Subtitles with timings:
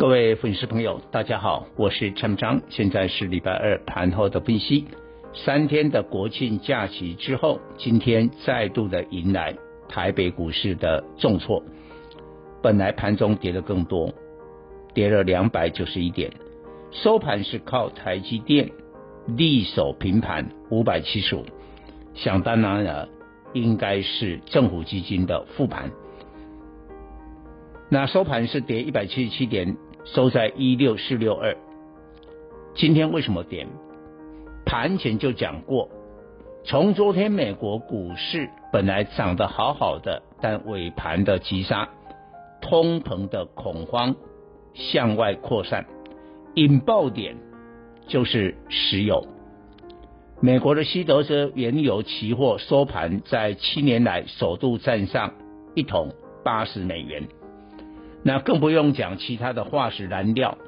[0.00, 4.86] 各位粉丝朋友，大家好，我是陈章，现在是礼拜二盘后的分析。
[5.34, 9.54] 三天的国庆假期之后，今天再度的迎来
[9.90, 11.62] 台北股市的重挫，
[12.62, 14.10] 本来盘中跌得更多，
[14.94, 16.32] 跌了两百九十一点，
[16.90, 18.70] 收盘是靠台积电
[19.26, 21.44] 力守平盘五百七十五，
[22.14, 23.06] 想当然了，
[23.52, 25.90] 应该是政府基金的复盘。
[27.90, 29.76] 那收盘是跌一百七十七点。
[30.04, 31.56] 收在一六四六二，
[32.74, 33.66] 今天为什么跌？
[34.64, 35.88] 盘前就讲过，
[36.64, 41.88] 从昨天美国股市本来涨得好好的，但尾盘的急杀，
[42.60, 44.14] 通膨的恐慌
[44.74, 45.86] 向外扩散，
[46.54, 47.36] 引爆点
[48.06, 49.26] 就是石油。
[50.40, 55.34] 美国的西德州原油期货收盘在七年来首度站上
[55.74, 56.10] 一桶
[56.42, 57.28] 八十美元。
[58.22, 60.58] 那更不用讲其他的化石燃料，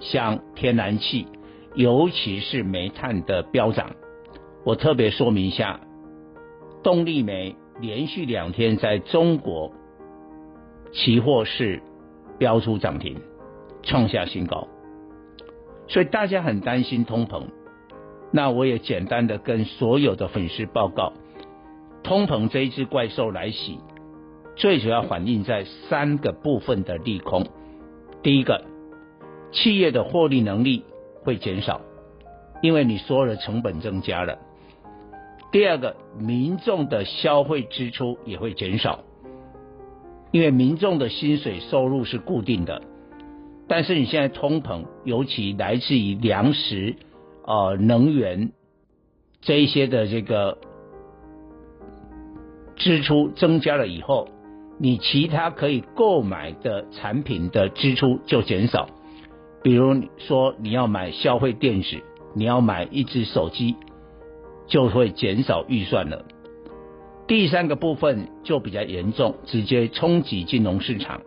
[0.00, 1.26] 像天然气，
[1.74, 3.92] 尤其是煤炭的飙涨。
[4.64, 5.80] 我特别说明一下，
[6.82, 9.72] 动力煤连续两天在中国
[10.92, 11.82] 期货是
[12.38, 13.16] 飙出涨停，
[13.82, 14.68] 创下新高，
[15.88, 17.44] 所以大家很担心通膨。
[18.32, 21.14] 那我也简单的跟所有的粉丝报告，
[22.02, 23.78] 通膨这一只怪兽来袭。
[24.60, 27.46] 最主要反映在三个部分的利空。
[28.22, 28.62] 第一个，
[29.52, 30.84] 企业的获利能力
[31.24, 31.80] 会减少，
[32.60, 34.38] 因为你所有的成本增加了。
[35.50, 39.00] 第二个，民众的消费支出也会减少，
[40.30, 42.82] 因为民众的薪水收入是固定的。
[43.66, 46.96] 但是你现在通膨，尤其来自于粮食、
[47.46, 48.52] 呃能源
[49.40, 50.58] 这一些的这个
[52.76, 54.28] 支出增加了以后。
[54.82, 58.88] 你其他可以购买的产品的支出就减少，
[59.62, 61.98] 比如说你要买消费电子，
[62.34, 63.76] 你要买一支手机，
[64.66, 66.24] 就会减少预算了。
[67.26, 71.20] 第三个部分就比较严重，直接冲击金融市场。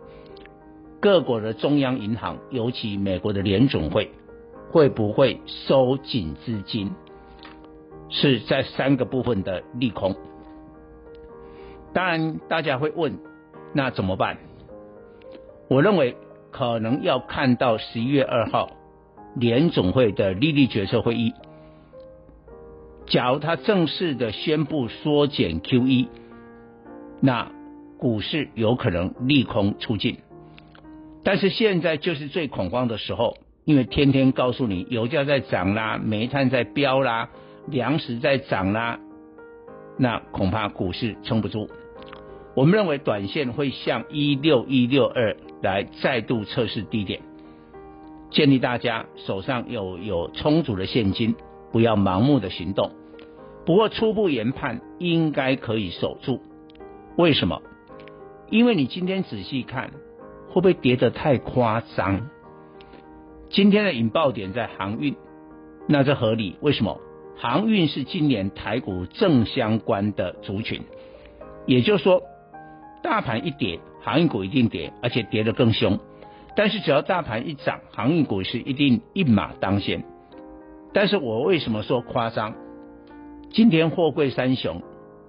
[1.00, 4.10] 各国的中央银行，尤其美国的联准会，
[4.72, 6.90] 会不会收紧资金？
[8.08, 10.16] 是在三个部分的利空。
[11.92, 13.16] 当然，大家会问。
[13.74, 14.38] 那怎么办？
[15.68, 16.16] 我认为
[16.50, 18.70] 可能要看到十一月二号
[19.34, 21.34] 联总会的利率决策会议。
[23.06, 26.08] 假如他正式的宣布缩减 QE，
[27.20, 27.50] 那
[27.98, 30.18] 股市有可能利空出尽。
[31.24, 37.30] 但是现在就是最恐慌的时候，因为天天告诉你油价在涨啦，煤炭在飙啦，
[37.66, 39.00] 粮食在涨啦，
[39.98, 41.68] 那恐怕股市撑不住。
[42.54, 47.20] 我们认为短线会向一六一六二来再度测试低点，
[48.30, 51.34] 建议大家手上有有充足的现金，
[51.72, 52.92] 不要盲目的行动。
[53.66, 56.42] 不过初步研判应该可以守住。
[57.16, 57.60] 为什么？
[58.50, 59.90] 因为你今天仔细看，
[60.48, 62.28] 会不会跌得太夸张？
[63.48, 65.16] 今天的引爆点在航运，
[65.88, 66.56] 那这合理。
[66.60, 67.00] 为什么？
[67.36, 70.82] 航运是今年台股正相关的族群，
[71.66, 72.22] 也就是说。
[73.04, 75.98] 大盘一跌，航运股一定跌，而且跌得更凶。
[76.56, 80.02] 但是只要大盘一涨，航运股是一定一马当先。
[80.94, 82.54] 但是我为什么说夸张？
[83.50, 84.80] 今天货柜三雄，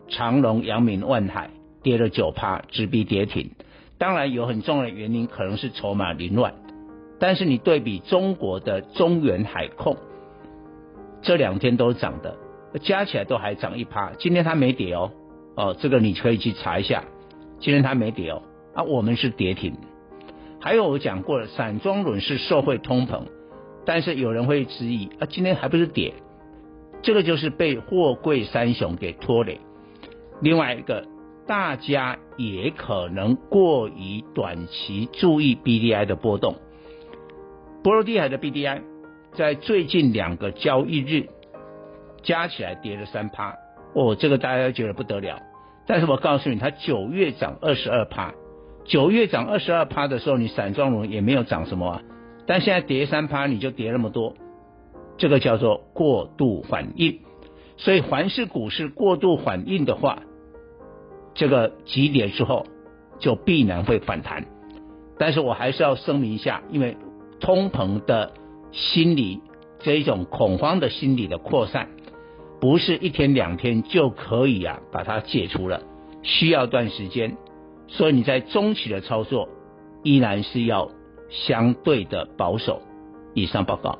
[0.07, 1.49] 长荣、阳明、万海
[1.83, 3.51] 跌了九趴，直逼跌停。
[3.97, 6.53] 当然有很重要的原因，可能是筹码凌乱。
[7.19, 9.97] 但是你对比中国的中远海控，
[11.21, 12.37] 这两天都涨的，
[12.81, 14.13] 加起来都还涨一趴。
[14.17, 15.11] 今天它没跌哦，
[15.57, 17.03] 哦，这个你可以去查一下。
[17.59, 18.41] 今天它没跌哦，
[18.73, 19.75] 啊，我们是跌停。
[20.59, 23.23] 还有我讲过了，散装轮是社会通膨，
[23.85, 26.13] 但是有人会质疑啊，今天还不是跌？
[27.01, 29.59] 这个就是被货柜三雄给拖累。
[30.41, 31.05] 另外一个，
[31.45, 36.55] 大家也可能过于短期注意 BDI 的波动。
[37.83, 38.81] 波罗的海的 BDI
[39.33, 41.27] 在最近两个交易日
[42.23, 43.55] 加起来跌了三趴，
[43.93, 45.39] 哦，这个大家觉得不得了。
[45.87, 48.33] 但是我告诉你，它九月涨二十二趴，
[48.85, 52.01] 九月涨二十二趴的时候，你散装轮也没有涨什么啊。
[52.47, 54.35] 但现在跌三趴，你就跌那么多，
[55.17, 57.19] 这个叫做过度反应。
[57.77, 60.23] 所以凡是股市过度反应的话，
[61.33, 62.65] 这个急跌之后
[63.19, 64.45] 就必然会反弹。
[65.17, 66.97] 但是我还是要声明一下，因为
[67.39, 68.33] 通膨的
[68.71, 69.41] 心理
[69.79, 71.89] 这一种恐慌的心理的扩散，
[72.59, 75.81] 不是一天两天就可以啊把它解除了，
[76.23, 77.35] 需要段时间。
[77.87, 79.47] 所以你在中期的操作
[80.03, 80.89] 依然是要
[81.29, 82.81] 相对的保守。
[83.33, 83.99] 以上报告。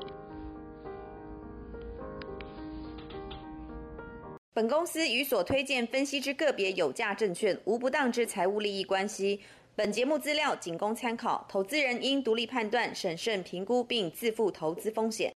[4.54, 9.38] 本公司与所推荐分析之个别有价证券无不当之财务利益关系。
[9.74, 15.34] 本节目资料仅供参考，投资人应独立判断、审慎评估并自负投资风险。